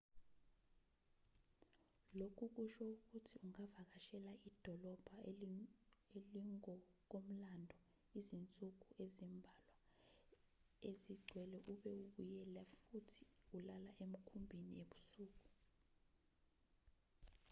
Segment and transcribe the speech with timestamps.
[2.19, 5.15] lokhu kusho ukuthi ungavakashela idolobha
[6.17, 7.77] elingokomlando
[8.19, 9.71] izinsuku ezimbalwa
[10.89, 13.21] ezigcwele ube ubuyela futhi
[13.57, 15.45] ulala emkhumbini ebusuku